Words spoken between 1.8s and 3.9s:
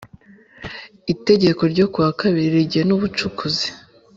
ku wa kabiri rigena ubucukuzi